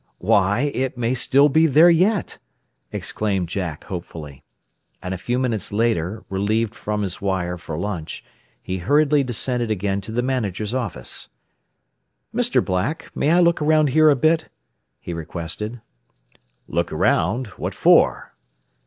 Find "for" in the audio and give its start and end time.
7.55-7.77, 17.75-18.33